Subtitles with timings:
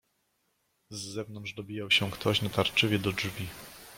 [0.91, 3.47] "Z zewnątrz dobijał się ktoś natarczywie do drzwi."